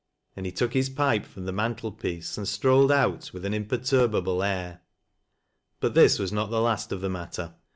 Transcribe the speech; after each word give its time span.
And 0.35 0.47
he 0.47 0.51
took 0.51 0.73
his 0.73 0.89
pipe 0.89 1.25
from 1.27 1.45
the 1.45 1.51
mantel 1.51 1.91
piece 1.91 2.35
and 2.35 2.47
strolled 2.47 2.91
out 2.91 3.29
with 3.33 3.45
an 3.45 3.53
imperturbable 3.53 4.41
air. 4.41 4.81
But 5.79 5.93
this 5.93 6.17
was 6.17 6.31
not 6.33 6.49
the 6.49 6.59
last 6.59 6.91
of 6.91 7.01
the 7.01 7.07
matter. 7.09 7.53